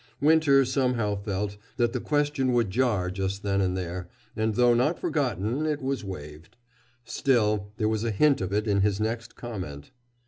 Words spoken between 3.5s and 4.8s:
and there, and though